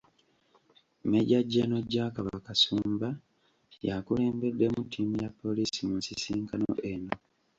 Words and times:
Major 1.11 1.41
General 1.53 1.83
Jack 1.93 2.13
Bakasumba 2.27 3.09
y’akulembeddemu 3.87 4.79
ttiimu 4.83 5.15
ya 5.23 5.29
poliisi 5.39 5.79
mu 5.87 5.95
nsisinkano 5.99 6.69
eno. 6.91 7.13